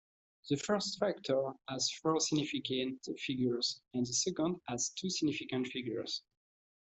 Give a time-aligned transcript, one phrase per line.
[0.49, 6.23] The first factor has four significant figures and the second has two significant figures.